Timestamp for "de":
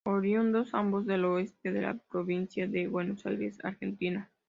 1.71-1.81, 2.67-2.87